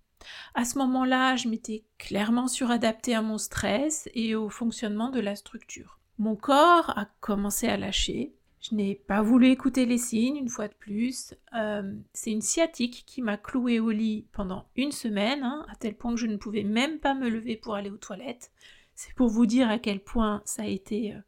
À 0.54 0.64
ce 0.64 0.78
moment-là, 0.78 1.34
je 1.34 1.48
m'étais 1.48 1.84
clairement 1.98 2.46
suradaptée 2.46 3.16
à 3.16 3.22
mon 3.22 3.38
stress 3.38 4.08
et 4.14 4.36
au 4.36 4.48
fonctionnement 4.50 5.10
de 5.10 5.18
la 5.18 5.34
structure. 5.34 5.98
Mon 6.18 6.36
corps 6.36 6.96
a 6.96 7.06
commencé 7.20 7.66
à 7.66 7.76
lâcher. 7.76 8.36
Je 8.62 8.76
n'ai 8.76 8.94
pas 8.94 9.22
voulu 9.22 9.48
écouter 9.48 9.86
les 9.86 9.98
signes 9.98 10.36
une 10.36 10.48
fois 10.48 10.68
de 10.68 10.74
plus. 10.74 11.34
Euh, 11.52 11.94
c'est 12.12 12.30
une 12.30 12.40
sciatique 12.40 13.02
qui 13.06 13.20
m'a 13.20 13.36
clouée 13.36 13.80
au 13.80 13.90
lit 13.90 14.28
pendant 14.30 14.68
une 14.76 14.92
semaine, 14.92 15.42
hein, 15.42 15.66
à 15.68 15.74
tel 15.74 15.96
point 15.96 16.14
que 16.14 16.20
je 16.20 16.28
ne 16.28 16.36
pouvais 16.36 16.62
même 16.62 17.00
pas 17.00 17.14
me 17.14 17.28
lever 17.28 17.56
pour 17.56 17.74
aller 17.74 17.90
aux 17.90 17.96
toilettes. 17.96 18.52
C'est 18.94 19.14
pour 19.14 19.28
vous 19.28 19.46
dire 19.46 19.68
à 19.68 19.80
quel 19.80 19.98
point 19.98 20.42
ça 20.44 20.62
a 20.62 20.66
été 20.66 21.12
euh, 21.12 21.18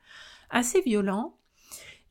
assez 0.48 0.80
violent. 0.82 1.36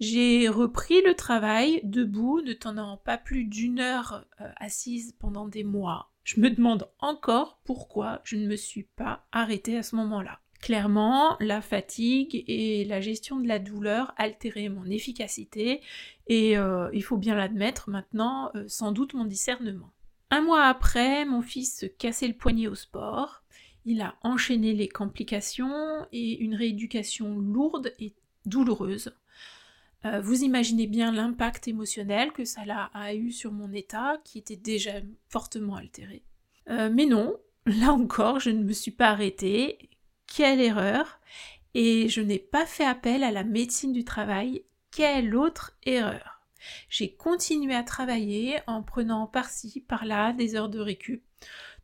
J'ai 0.01 0.49
repris 0.49 1.01
le 1.03 1.13
travail 1.13 1.79
debout, 1.85 2.41
ne 2.41 2.51
tenant 2.51 2.97
pas 2.97 3.17
plus 3.17 3.45
d'une 3.45 3.79
heure 3.79 4.25
euh, 4.41 4.49
assise 4.57 5.13
pendant 5.19 5.47
des 5.47 5.63
mois. 5.63 6.11
Je 6.25 6.41
me 6.41 6.49
demande 6.49 6.89
encore 6.99 7.61
pourquoi 7.63 8.19
je 8.25 8.35
ne 8.35 8.45
me 8.45 8.57
suis 8.57 8.83
pas 8.83 9.25
arrêtée 9.31 9.77
à 9.77 9.83
ce 9.83 9.95
moment-là. 9.95 10.41
Clairement, 10.63 11.35
la 11.41 11.59
fatigue 11.59 12.45
et 12.47 12.85
la 12.85 13.01
gestion 13.01 13.37
de 13.37 13.49
la 13.49 13.59
douleur 13.59 14.13
altéraient 14.15 14.69
mon 14.69 14.85
efficacité 14.85 15.81
et 16.27 16.57
euh, 16.57 16.89
il 16.93 17.03
faut 17.03 17.17
bien 17.17 17.35
l'admettre 17.35 17.89
maintenant, 17.89 18.49
euh, 18.55 18.63
sans 18.69 18.93
doute 18.93 19.13
mon 19.13 19.25
discernement. 19.25 19.91
Un 20.29 20.39
mois 20.39 20.63
après, 20.63 21.25
mon 21.25 21.41
fils 21.41 21.79
se 21.79 21.85
cassait 21.85 22.29
le 22.29 22.33
poignet 22.33 22.67
au 22.67 22.75
sport. 22.75 23.43
Il 23.83 23.99
a 23.99 24.15
enchaîné 24.23 24.71
les 24.71 24.87
complications 24.87 26.07
et 26.13 26.37
une 26.39 26.55
rééducation 26.55 27.39
lourde 27.39 27.91
et 27.99 28.13
douloureuse. 28.45 29.13
Euh, 30.05 30.21
vous 30.21 30.45
imaginez 30.45 30.87
bien 30.87 31.11
l'impact 31.11 31.67
émotionnel 31.67 32.31
que 32.31 32.45
ça 32.45 32.61
a 32.93 33.13
eu 33.13 33.33
sur 33.33 33.51
mon 33.51 33.73
état 33.73 34.15
qui 34.23 34.37
était 34.37 34.55
déjà 34.55 34.93
fortement 35.27 35.75
altéré. 35.75 36.23
Mais 36.69 37.05
non, 37.05 37.35
là 37.65 37.91
encore, 37.91 38.39
je 38.39 38.49
ne 38.49 38.63
me 38.63 38.71
suis 38.71 38.91
pas 38.91 39.09
arrêtée. 39.09 39.89
Quelle 40.27 40.61
erreur 40.61 41.19
Et 41.73 42.09
je 42.09 42.21
n'ai 42.21 42.39
pas 42.39 42.65
fait 42.65 42.85
appel 42.85 43.23
à 43.23 43.31
la 43.31 43.43
médecine 43.43 43.93
du 43.93 44.03
travail. 44.03 44.63
Quelle 44.91 45.35
autre 45.35 45.77
erreur 45.83 46.41
J'ai 46.89 47.13
continué 47.13 47.75
à 47.75 47.83
travailler 47.83 48.59
en 48.67 48.83
prenant 48.83 49.27
par-ci, 49.27 49.81
par-là 49.81 50.33
des 50.33 50.55
heures 50.55 50.69
de 50.69 50.79
récup, 50.79 51.23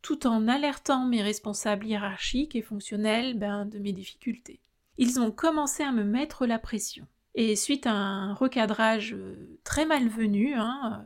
tout 0.02 0.26
en 0.26 0.48
alertant 0.48 1.04
mes 1.04 1.22
responsables 1.22 1.86
hiérarchiques 1.86 2.56
et 2.56 2.62
fonctionnels 2.62 3.38
ben, 3.38 3.66
de 3.66 3.78
mes 3.78 3.92
difficultés. 3.92 4.60
Ils 4.98 5.20
ont 5.20 5.30
commencé 5.30 5.82
à 5.82 5.92
me 5.92 6.04
mettre 6.04 6.46
la 6.46 6.58
pression. 6.58 7.06
Et 7.34 7.56
suite 7.56 7.86
à 7.86 7.92
un 7.92 8.34
recadrage 8.34 9.14
euh, 9.14 9.58
très 9.64 9.86
malvenu, 9.86 10.54
hein, 10.54 11.04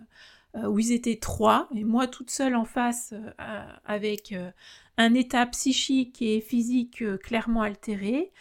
euh, 0.56 0.66
où 0.66 0.78
ils 0.78 0.92
étaient 0.92 1.18
trois, 1.18 1.68
et 1.74 1.84
moi 1.84 2.06
toute 2.06 2.30
seule 2.30 2.56
en 2.56 2.64
face, 2.64 3.12
euh, 3.12 3.66
avec 3.84 4.34
un 4.96 5.14
état 5.14 5.46
psychique 5.46 6.22
et 6.22 6.40
physique 6.40 7.02
clairement 7.18 7.62
altéré, 7.62 8.32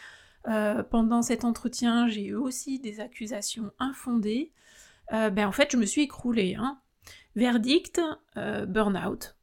pendant 0.89 1.21
cet 1.21 1.45
entretien, 1.45 2.07
j'ai 2.07 2.25
eu 2.25 2.35
aussi 2.35 2.79
des 2.79 2.99
accusations 2.99 3.71
infondées. 3.79 4.51
ben 5.09 5.47
en 5.47 5.51
fait, 5.51 5.71
je 5.71 5.77
me 5.77 5.85
suis 5.85 6.01
écroulée. 6.01 6.55
Hein. 6.55 6.79
Verdict, 7.35 8.01
burn-out. 8.35 9.35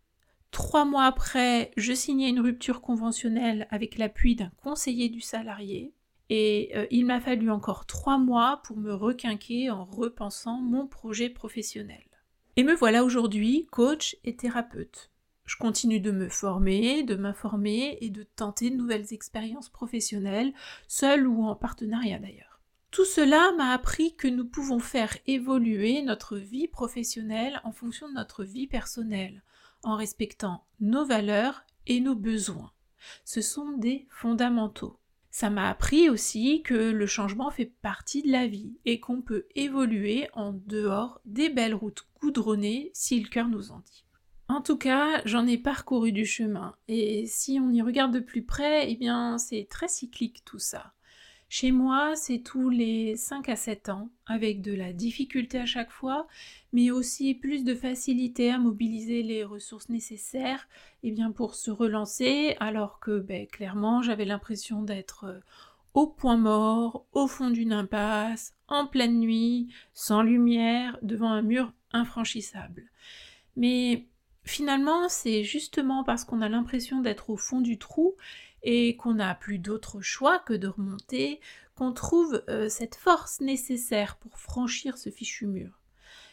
Trois 0.51 0.85
mois 0.85 1.05
après, 1.05 1.71
je 1.77 1.93
signais 1.93 2.29
une 2.29 2.41
rupture 2.41 2.81
conventionnelle 2.81 3.69
avec 3.71 3.99
l'appui 3.99 4.35
d'un 4.35 4.51
conseiller 4.63 5.09
du 5.09 5.21
salarié. 5.21 5.95
Et 6.29 6.71
euh, 6.75 6.87
il 6.91 7.07
m'a 7.07 7.21
fallu 7.21 7.51
encore 7.51 7.87
trois 7.87 8.19
mois 8.19 8.61
pour 8.65 8.77
me 8.77 8.93
requinquer 8.93 9.71
en 9.71 9.85
repensant 9.85 10.61
mon 10.61 10.87
projet 10.87 11.29
professionnel. 11.29 12.05
Et 12.57 12.65
me 12.65 12.75
voilà 12.75 13.05
aujourd'hui 13.05 13.67
coach 13.71 14.17
et 14.25 14.37
thérapeute. 14.37 15.11
Je 15.51 15.57
continue 15.57 15.99
de 15.99 16.13
me 16.13 16.29
former, 16.29 17.03
de 17.03 17.17
m'informer 17.17 17.99
et 18.01 18.09
de 18.09 18.23
tenter 18.23 18.71
de 18.71 18.77
nouvelles 18.77 19.13
expériences 19.13 19.69
professionnelles, 19.69 20.55
seule 20.87 21.27
ou 21.27 21.43
en 21.43 21.57
partenariat 21.57 22.21
d'ailleurs. 22.21 22.61
Tout 22.93 23.05
cela 23.05 23.51
m'a 23.59 23.73
appris 23.73 24.15
que 24.15 24.29
nous 24.29 24.45
pouvons 24.45 24.79
faire 24.79 25.19
évoluer 25.27 26.03
notre 26.03 26.37
vie 26.37 26.69
professionnelle 26.69 27.61
en 27.65 27.73
fonction 27.73 28.09
de 28.09 28.15
notre 28.15 28.45
vie 28.45 28.69
personnelle, 28.69 29.43
en 29.83 29.97
respectant 29.97 30.67
nos 30.79 31.05
valeurs 31.05 31.65
et 31.89 31.99
nos 31.99 32.15
besoins. 32.15 32.71
Ce 33.25 33.41
sont 33.41 33.73
des 33.73 34.07
fondamentaux. 34.09 35.01
Ça 35.33 35.51
m'a 35.51 35.69
appris 35.69 36.09
aussi 36.09 36.63
que 36.63 36.75
le 36.75 37.07
changement 37.07 37.51
fait 37.51 37.73
partie 37.83 38.23
de 38.23 38.31
la 38.31 38.47
vie 38.47 38.79
et 38.85 39.01
qu'on 39.01 39.21
peut 39.21 39.47
évoluer 39.57 40.29
en 40.33 40.53
dehors 40.53 41.21
des 41.25 41.49
belles 41.49 41.75
routes 41.75 42.07
goudronnées 42.21 42.93
si 42.95 43.19
le 43.19 43.29
cœur 43.29 43.49
nous 43.49 43.73
en 43.73 43.81
dit. 43.81 44.05
En 44.51 44.61
tout 44.63 44.77
cas, 44.77 45.23
j'en 45.27 45.47
ai 45.47 45.57
parcouru 45.59 46.11
du 46.11 46.27
chemin 46.27 46.75
et 46.89 47.25
si 47.29 47.61
on 47.63 47.71
y 47.71 47.83
regarde 47.83 48.13
de 48.13 48.19
plus 48.19 48.43
près, 48.43 48.91
eh 48.91 48.97
bien 48.97 49.39
c'est 49.39 49.69
très 49.71 49.87
cyclique 49.87 50.43
tout 50.45 50.59
ça. 50.59 50.93
Chez 51.49 51.71
moi, 51.71 52.17
c'est 52.17 52.41
tous 52.41 52.69
les 52.69 53.15
5 53.15 53.49
à 53.49 53.55
7 53.55 53.91
ans, 53.91 54.11
avec 54.27 54.61
de 54.61 54.75
la 54.75 54.93
difficulté 54.93 55.61
à 55.61 55.67
chaque 55.67 55.93
fois, 55.93 56.27
mais 56.73 56.91
aussi 56.91 57.33
plus 57.35 57.63
de 57.63 57.77
facilité 57.77 58.51
à 58.51 58.59
mobiliser 58.59 59.23
les 59.23 59.45
ressources 59.45 59.89
nécessaires 59.89 60.67
eh 61.05 61.13
bien, 61.13 61.31
pour 61.31 61.55
se 61.55 61.71
relancer, 61.71 62.57
alors 62.59 62.99
que 62.99 63.21
ben, 63.21 63.47
clairement 63.47 64.03
j'avais 64.03 64.25
l'impression 64.25 64.83
d'être 64.83 65.27
euh, 65.27 65.39
au 65.95 66.09
point 66.09 66.37
mort, 66.37 67.07
au 67.13 67.29
fond 67.29 67.51
d'une 67.51 67.73
impasse, 67.73 68.57
en 68.67 68.89
pleine 68.89 69.21
nuit, 69.21 69.73
sans 69.93 70.23
lumière, 70.23 70.99
devant 71.03 71.31
un 71.31 71.43
mur 71.43 71.73
infranchissable. 71.93 72.91
Mais 73.55 74.09
finalement, 74.51 75.09
c'est 75.09 75.45
justement 75.45 76.05
parce 76.05 76.25
qu'on 76.25 76.43
a 76.43 76.49
l'impression 76.49 77.01
d'être 77.01 77.31
au 77.31 77.37
fond 77.37 77.61
du 77.61 77.79
trou 77.79 78.17
et 78.63 78.97
qu'on 78.97 79.15
n'a 79.15 79.35
plus 79.35 79.59
d'autre 79.59 80.01
choix 80.01 80.39
que 80.41 80.53
de 80.53 80.69
remonter, 80.69 81.41
qu'on 81.77 81.93
trouve 81.93 82.43
euh, 82.49 82.69
cette 82.69 82.97
force 82.97 83.41
nécessaire 83.41 84.17
pour 84.17 84.39
franchir 84.39 84.99
ce 84.99 85.09
fichu 85.09 85.47
mur. 85.47 85.81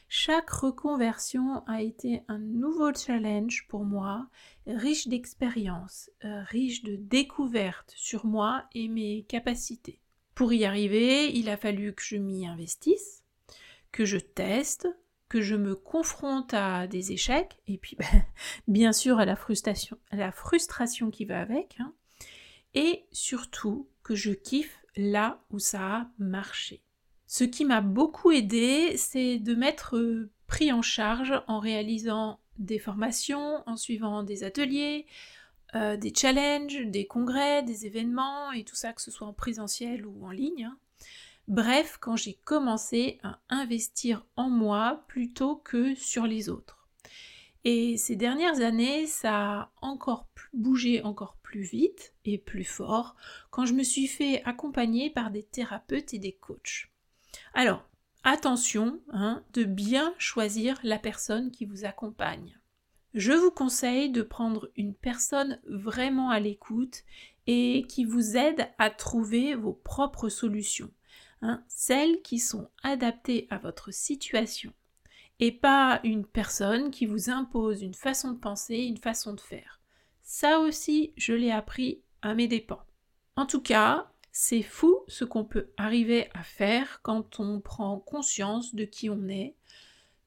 Chaque 0.09 0.49
reconversion 0.49 1.63
a 1.67 1.81
été 1.81 2.23
un 2.27 2.39
nouveau 2.39 2.93
challenge 2.93 3.67
pour 3.67 3.83
moi, 3.83 4.27
riche 4.65 5.07
d'expériences, 5.07 6.09
euh, 6.25 6.43
riche 6.43 6.83
de 6.83 6.95
découvertes 6.95 7.93
sur 7.95 8.25
moi 8.25 8.65
et 8.73 8.87
mes 8.87 9.23
capacités. 9.23 10.01
Pour 10.33 10.53
y 10.53 10.65
arriver, 10.65 11.31
il 11.35 11.49
a 11.49 11.57
fallu 11.57 11.93
que 11.93 12.03
je 12.03 12.15
m'y 12.15 12.47
investisse, 12.47 13.23
que 13.91 14.05
je 14.05 14.17
teste, 14.17 14.87
que 15.29 15.41
je 15.41 15.55
me 15.55 15.75
confronte 15.75 16.53
à 16.53 16.87
des 16.87 17.11
échecs, 17.11 17.59
et 17.67 17.77
puis 17.77 17.95
ben, 17.97 18.23
bien 18.67 18.93
sûr 18.93 19.19
à 19.19 19.25
la 19.25 19.35
frustration, 19.35 19.97
à 20.11 20.15
la 20.15 20.31
frustration 20.31 21.11
qui 21.11 21.25
va 21.25 21.39
avec, 21.39 21.77
hein 21.79 21.93
et 22.77 23.05
surtout 23.11 23.89
que 24.03 24.13
je 24.13 24.31
kiffe 24.31 24.83
là 24.95 25.43
où 25.49 25.57
ça 25.57 25.81
a 25.81 26.07
marché. 26.19 26.83
Ce 27.25 27.43
qui 27.43 27.65
m'a 27.65 27.81
beaucoup 27.81 28.31
aidé, 28.31 28.95
c'est 28.97 29.39
de 29.39 29.55
m'être 29.55 29.97
euh, 29.97 30.29
pris 30.45 30.71
en 30.71 30.83
charge 30.83 31.33
en 31.47 31.59
réalisant 31.59 32.39
des 32.57 32.77
formations, 32.77 33.63
en 33.65 33.77
suivant 33.77 34.21
des 34.21 34.43
ateliers, 34.43 35.07
euh, 35.75 35.97
des 35.97 36.13
challenges, 36.15 36.85
des 36.85 37.07
congrès, 37.07 37.63
des 37.63 37.87
événements 37.87 38.51
et 38.51 38.63
tout 38.63 38.75
ça, 38.75 38.93
que 38.93 39.01
ce 39.01 39.11
soit 39.11 39.27
en 39.27 39.33
présentiel 39.33 40.05
ou 40.05 40.25
en 40.25 40.31
ligne. 40.31 40.65
Hein. 40.65 40.77
Bref, 41.47 41.97
quand 42.01 42.17
j'ai 42.17 42.33
commencé 42.33 43.19
à 43.23 43.39
investir 43.49 44.25
en 44.35 44.49
moi 44.49 45.05
plutôt 45.07 45.55
que 45.55 45.95
sur 45.95 46.27
les 46.27 46.49
autres. 46.49 46.89
Et 47.63 47.97
ces 47.97 48.15
dernières 48.15 48.61
années, 48.61 49.07
ça 49.07 49.33
a 49.33 49.71
encore 49.81 50.27
bougé 50.53 51.01
encore 51.03 51.37
plus 51.43 51.61
vite 51.61 52.13
et 52.25 52.37
plus 52.37 52.63
fort 52.63 53.15
quand 53.49 53.65
je 53.65 53.73
me 53.73 53.83
suis 53.83 54.07
fait 54.07 54.43
accompagner 54.43 55.09
par 55.09 55.31
des 55.31 55.43
thérapeutes 55.43 56.13
et 56.13 56.19
des 56.19 56.33
coachs. 56.33 56.89
Alors, 57.53 57.89
attention 58.23 58.99
hein, 59.11 59.43
de 59.53 59.63
bien 59.63 60.13
choisir 60.17 60.77
la 60.83 60.99
personne 60.99 61.51
qui 61.51 61.65
vous 61.65 61.85
accompagne. 61.85 62.59
Je 63.13 63.31
vous 63.31 63.51
conseille 63.51 64.09
de 64.09 64.21
prendre 64.21 64.69
une 64.75 64.93
personne 64.93 65.59
vraiment 65.65 66.29
à 66.29 66.39
l'écoute 66.39 67.03
et 67.47 67.85
qui 67.87 68.03
vous 68.03 68.35
aide 68.35 68.69
à 68.77 68.89
trouver 68.89 69.55
vos 69.55 69.73
propres 69.73 70.29
solutions, 70.29 70.91
hein, 71.41 71.63
celles 71.67 72.21
qui 72.21 72.39
sont 72.39 72.69
adaptées 72.83 73.47
à 73.49 73.57
votre 73.57 73.91
situation, 73.91 74.73
et 75.39 75.51
pas 75.51 75.99
une 76.03 76.25
personne 76.25 76.91
qui 76.91 77.05
vous 77.05 77.29
impose 77.29 77.81
une 77.81 77.93
façon 77.93 78.31
de 78.31 78.39
penser, 78.39 78.77
une 78.77 78.97
façon 78.97 79.33
de 79.33 79.41
faire. 79.41 79.79
Ça 80.23 80.59
aussi, 80.59 81.13
je 81.15 81.33
l'ai 81.33 81.51
appris 81.51 82.01
à 82.21 82.33
mes 82.33 82.47
dépens. 82.47 82.81
En 83.35 83.45
tout 83.45 83.61
cas, 83.61 84.11
c'est 84.31 84.61
fou 84.61 85.03
ce 85.07 85.25
qu'on 85.25 85.45
peut 85.45 85.71
arriver 85.77 86.29
à 86.33 86.43
faire 86.43 87.01
quand 87.01 87.39
on 87.39 87.59
prend 87.59 87.97
conscience 87.97 88.75
de 88.75 88.83
qui 88.83 89.09
on 89.09 89.27
est, 89.29 89.55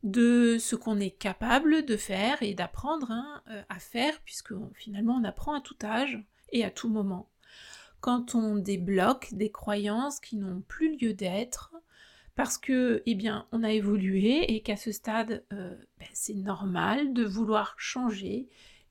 de 0.03 0.57
ce 0.59 0.77
qu'on 0.77 0.99
est 0.99 1.11
capable 1.11 1.85
de 1.85 1.97
faire 1.97 2.43
et 2.43 2.55
d'apprendre 2.55 3.11
hein, 3.11 3.43
euh, 3.51 3.63
à 3.69 3.79
faire, 3.79 4.21
puisque 4.25 4.55
finalement 4.75 5.15
on 5.15 5.25
apprend 5.25 5.55
à 5.55 5.61
tout 5.61 5.77
âge 5.83 6.19
et 6.53 6.65
à 6.65 6.71
tout 6.71 6.89
moment. 6.89 7.29
Quand 8.01 8.35
on 8.35 8.57
débloque 8.57 9.29
des 9.33 9.51
croyances 9.51 10.21
qui 10.21 10.37
n'ont 10.37 10.63
plus 10.63 10.97
lieu 10.97 11.15
d'être, 11.15 11.75
parce 12.35 12.57
que, 12.57 13.03
eh 13.07 13.15
bien, 13.15 13.47
on 13.53 13.63
a 13.63 13.73
évolué 13.73 14.55
et 14.55 14.63
qu'à 14.63 14.77
ce 14.77 14.93
stade, 14.93 15.45
euh, 15.53 15.77
ben, 15.99 16.09
c'est 16.15 16.35
normal 16.35 17.13
de 17.13 17.25
vouloir 17.25 17.75
changer 17.77 18.49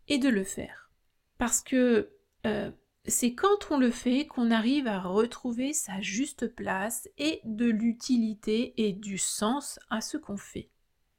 et 0.08 0.20
de 0.20 0.30
le 0.30 0.44
faire. 0.44 0.92
Parce 1.38 1.62
que 1.62 2.12
euh, 2.46 2.72
c'est 3.06 3.34
quand 3.34 3.72
on 3.72 3.78
le 3.78 3.92
fait 3.92 4.28
qu'on 4.28 4.52
arrive 4.52 4.88
à 4.88 5.00
retrouver 5.00 5.74
sa 5.74 6.00
juste 6.02 6.48
place 6.48 7.10
et 7.18 7.42
de 7.44 7.66
l'utilité 7.66 8.74
et 8.78 8.94
du 8.94 9.18
sens 9.18 9.80
à 9.90 10.02
ce 10.02 10.18
qu'on 10.18 10.38
fait. 10.38 10.70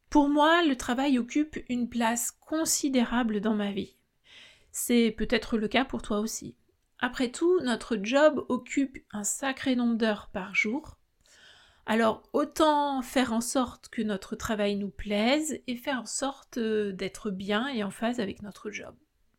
Pour 0.09 0.29
moi, 0.29 0.65
le 0.65 0.77
travail 0.77 1.19
occupe 1.19 1.59
une 1.69 1.89
place 1.89 2.33
considérable 2.33 3.41
dans 3.41 3.55
ma 3.55 3.73
vie. 3.73 3.97
C'est 4.73 5.15
peut-être 5.17 5.57
le 5.57 5.69
cas 5.69 5.85
pour 5.85 6.03
toi 6.03 6.21
aussi. 6.21 6.55
Après 7.01 7.31
tout, 7.31 7.61
notre 7.61 7.99
job 8.03 8.45
occupe 8.49 8.99
un 9.13 9.25
sacré 9.25 9.75
nombre 9.75 9.97
d'heures 9.97 10.29
par 10.33 10.55
jour. 10.55 10.99
Alors 11.87 12.23
autant 12.33 13.01
faire 13.03 13.33
en 13.33 13.41
sorte 13.41 13.89
que 13.89 14.03
notre 14.03 14.37
travail 14.37 14.77
nous 14.77 14.91
plaise 14.91 15.61
et 15.67 15.77
faire 15.77 16.03
en 16.03 16.07
sorte 16.07 16.59
euh, 16.59 16.93
d'être 16.93 17.31
bien 17.31 17.69
et 17.69 17.83
en 17.83 17.91
phase 17.91 18.21
avec 18.21 18.43
notre 18.43 18.71
job. 18.71 18.95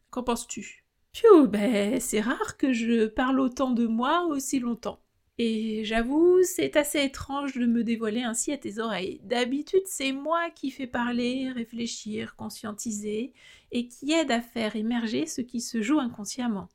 Qu'en 0.10 0.24
penses-tu? 0.24 0.84
Piou, 1.14 1.48
ben 1.48 2.00
c'est 2.00 2.22
rare 2.22 2.58
que 2.58 2.74
je 2.74 3.06
parle 3.06 3.40
autant 3.40 3.72
de 3.72 3.86
moi 3.86 4.26
aussi 4.26 4.60
longtemps. 4.60 5.00
Et 5.38 5.84
j'avoue, 5.86 6.40
c'est 6.44 6.76
assez 6.76 7.04
étrange 7.04 7.56
de 7.56 7.66
me 7.66 7.84
dévoiler 7.84 8.24
ainsi 8.24 8.52
à 8.52 8.58
tes 8.58 8.80
oreilles. 8.80 9.22
D'habitude, 9.24 9.82
c'est 9.86 10.12
moi 10.12 10.50
qui 10.52 10.72
fais 10.72 10.88
parler, 10.88 11.52
réfléchir, 11.52 12.36
conscientiser, 12.36 13.34
et 13.72 13.88
qui 13.88 14.12
aide 14.12 14.32
à 14.32 14.42
faire 14.42 14.76
émerger 14.76 15.26
ce 15.26 15.42
qui 15.42 15.62
se 15.62 15.82
joue 15.82 16.00
inconsciemment. 16.00 16.70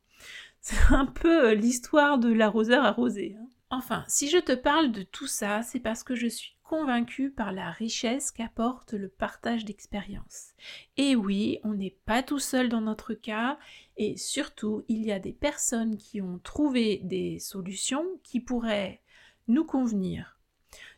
C'est 0.68 0.92
un 0.92 1.06
peu 1.06 1.52
l'histoire 1.52 2.18
de 2.18 2.32
l'arroseur 2.32 2.84
arrosé. 2.84 3.36
Hein. 3.38 3.46
Enfin, 3.70 4.04
si 4.08 4.28
je 4.28 4.38
te 4.38 4.50
parle 4.50 4.90
de 4.90 5.04
tout 5.04 5.28
ça, 5.28 5.62
c'est 5.62 5.78
parce 5.78 6.02
que 6.02 6.16
je 6.16 6.26
suis 6.26 6.56
convaincu 6.64 7.30
par 7.30 7.52
la 7.52 7.70
richesse 7.70 8.32
qu'apporte 8.32 8.92
le 8.92 9.08
partage 9.08 9.64
d'expériences. 9.64 10.54
Et 10.96 11.14
oui, 11.14 11.60
on 11.62 11.74
n'est 11.74 11.96
pas 12.04 12.24
tout 12.24 12.40
seul 12.40 12.68
dans 12.68 12.80
notre 12.80 13.14
cas, 13.14 13.60
et 13.96 14.16
surtout, 14.16 14.84
il 14.88 15.04
y 15.04 15.12
a 15.12 15.20
des 15.20 15.32
personnes 15.32 15.98
qui 15.98 16.20
ont 16.20 16.40
trouvé 16.40 17.00
des 17.04 17.38
solutions 17.38 18.04
qui 18.24 18.40
pourraient 18.40 19.02
nous 19.46 19.64
convenir. 19.64 20.40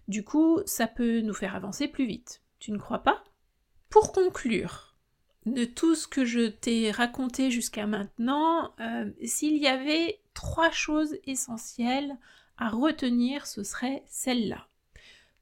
Du 0.08 0.24
coup, 0.24 0.60
ça 0.64 0.86
peut 0.86 1.20
nous 1.20 1.34
faire 1.34 1.54
avancer 1.54 1.88
plus 1.88 2.06
vite. 2.06 2.40
Tu 2.58 2.72
ne 2.72 2.78
crois 2.78 3.02
pas? 3.02 3.22
Pour 3.90 4.12
conclure, 4.12 4.87
de 5.46 5.64
tout 5.64 5.94
ce 5.94 6.06
que 6.06 6.24
je 6.24 6.48
t'ai 6.48 6.90
raconté 6.90 7.50
jusqu'à 7.50 7.86
maintenant, 7.86 8.72
euh, 8.80 9.10
s'il 9.24 9.56
y 9.56 9.66
avait 9.66 10.20
trois 10.34 10.70
choses 10.70 11.16
essentielles 11.24 12.16
à 12.58 12.68
retenir, 12.70 13.46
ce 13.46 13.62
serait 13.62 14.02
celle-là. 14.08 14.66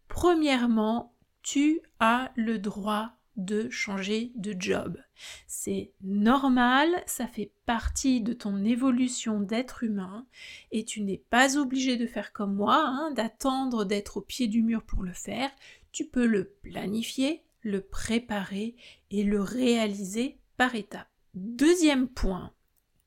Premièrement, 0.09 1.12
tu 1.43 1.81
as 2.00 2.31
le 2.37 2.59
droit 2.59 3.12
de 3.37 3.68
changer 3.68 4.33
de 4.35 4.55
job. 4.59 4.99
C'est 5.47 5.92
normal, 6.03 7.03
ça 7.07 7.27
fait 7.27 7.53
partie 7.66 8.20
de 8.20 8.33
ton 8.33 8.64
évolution 8.64 9.40
d'être 9.40 9.85
humain 9.85 10.27
et 10.73 10.85
tu 10.85 11.03
n'es 11.03 11.23
pas 11.31 11.59
obligé 11.59 11.97
de 11.97 12.07
faire 12.07 12.33
comme 12.33 12.55
moi, 12.55 12.83
hein, 12.87 13.11
d'attendre 13.12 13.85
d'être 13.85 14.18
au 14.18 14.20
pied 14.23 14.49
du 14.49 14.62
mur 14.62 14.83
pour 14.83 15.03
le 15.03 15.12
faire. 15.12 15.51
Tu 15.92 16.07
peux 16.07 16.27
le 16.27 16.44
planifier, 16.62 17.42
le 17.66 17.81
préparer 17.81 18.76
et 19.11 19.22
le 19.22 19.40
réaliser 19.40 20.38
par 20.57 20.74
étapes. 20.74 21.11
Deuxième 21.35 22.09
point, 22.09 22.52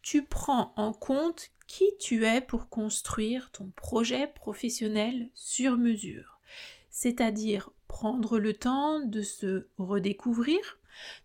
tu 0.02 0.24
prends 0.24 0.74
en 0.76 0.93
compte 0.93 1.50
qui 1.67 1.86
tu 2.00 2.26
es 2.26 2.41
pour 2.41 2.69
construire 2.69 3.52
ton 3.52 3.72
projet 3.76 4.28
professionnel 4.28 5.30
sur 5.34 5.78
mesure 5.78 6.39
c'est-à-dire 6.89 7.72
prendre 7.88 8.39
le 8.39 8.54
temps 8.54 9.00
de 9.00 9.22
se 9.22 9.67
redécouvrir, 9.78 10.80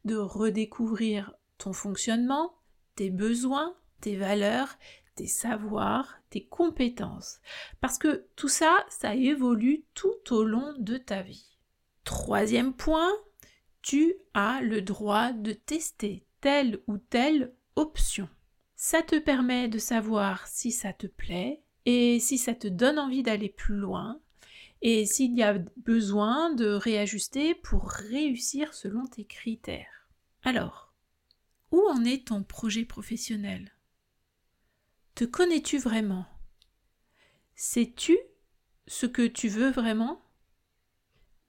de 0.04 0.14
redécouvrir 0.14 1.34
ton 1.58 1.72
fonctionnement, 1.72 2.54
tes 2.94 3.10
besoins, 3.10 3.74
tes 4.00 4.16
valeurs, 4.16 4.76
tes 5.16 5.26
savoirs, 5.26 6.18
tes 6.30 6.44
compétences. 6.44 7.40
Parce 7.80 7.98
que 7.98 8.26
tout 8.36 8.48
ça, 8.48 8.84
ça 8.88 9.14
évolue 9.14 9.84
tout 9.94 10.14
au 10.30 10.44
long 10.44 10.74
de 10.78 10.96
ta 10.96 11.22
vie. 11.22 11.53
Troisième 12.04 12.74
point, 12.74 13.12
tu 13.82 14.14
as 14.34 14.60
le 14.60 14.82
droit 14.82 15.32
de 15.32 15.52
tester 15.52 16.26
telle 16.40 16.80
ou 16.86 16.98
telle 16.98 17.54
option. 17.76 18.28
Ça 18.76 19.02
te 19.02 19.18
permet 19.18 19.68
de 19.68 19.78
savoir 19.78 20.46
si 20.46 20.70
ça 20.70 20.92
te 20.92 21.06
plaît 21.06 21.62
et 21.86 22.20
si 22.20 22.38
ça 22.38 22.54
te 22.54 22.68
donne 22.68 22.98
envie 22.98 23.22
d'aller 23.22 23.48
plus 23.48 23.76
loin 23.76 24.20
et 24.82 25.06
s'il 25.06 25.34
y 25.34 25.42
a 25.42 25.58
besoin 25.78 26.52
de 26.52 26.66
réajuster 26.66 27.54
pour 27.54 27.88
réussir 27.88 28.74
selon 28.74 29.06
tes 29.06 29.24
critères. 29.24 30.08
Alors, 30.42 30.92
où 31.70 31.80
en 31.88 32.04
est 32.04 32.28
ton 32.28 32.42
projet 32.42 32.84
professionnel? 32.84 33.72
Te 35.14 35.24
connais-tu 35.24 35.78
vraiment? 35.78 36.26
Sais-tu 37.54 38.18
ce 38.86 39.06
que 39.06 39.26
tu 39.26 39.48
veux 39.48 39.70
vraiment? 39.70 40.23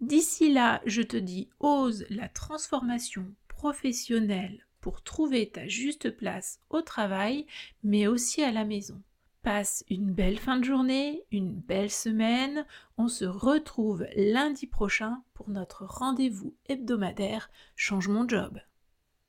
D'ici 0.01 0.51
là, 0.51 0.81
je 0.87 1.03
te 1.03 1.19
dis, 1.19 1.51
ose 1.61 2.07
la 2.09 2.31
transformation 2.31 3.27
professionnelle 3.49 4.67
pour 4.81 5.03
trouver 5.03 5.51
ta 5.51 5.69
juste 5.69 6.11
place 6.11 6.61
au 6.71 6.81
travail, 6.81 7.47
mais 7.83 8.07
aussi 8.07 8.43
à 8.43 8.53
la 8.53 8.65
maison. 8.65 9.03
Passe 9.43 9.85
une 9.91 10.13
belle 10.13 10.39
fin 10.39 10.57
de 10.57 10.65
journée, 10.65 11.25
une 11.33 11.53
belle 11.53 11.91
semaine. 11.91 12.65
On 12.97 13.09
se 13.09 13.25
retrouve 13.25 14.07
lundi 14.15 14.69
prochain 14.69 15.25
pour 15.35 15.51
notre 15.51 15.85
rendez-vous 15.85 16.55
hebdomadaire 16.67 17.51
Change 17.75 18.07
mon 18.07 18.29
job. 18.29 18.61